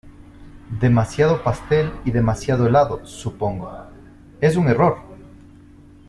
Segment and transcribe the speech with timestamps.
[0.79, 3.71] Demasiado pastel y demasiado helado, supongo.¡
[4.41, 4.97] es un error!